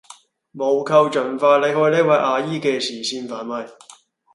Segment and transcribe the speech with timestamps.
[0.55, 3.69] 務求盡快離開呢位阿姨嘅視線範圍